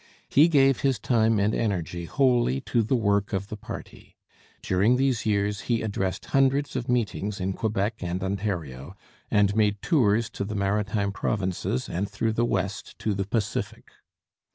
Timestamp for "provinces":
11.11-11.87